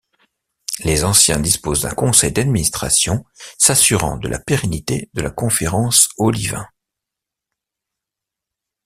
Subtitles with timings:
[0.83, 3.23] Les Anciens disposent d'un Conseil d'administration
[3.59, 6.67] s'assurant de la pérennité de la Conférence Olivaint.